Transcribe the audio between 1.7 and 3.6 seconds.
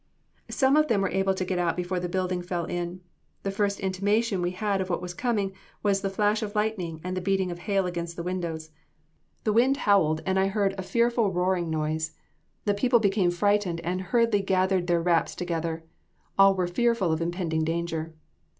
before the building fell in. The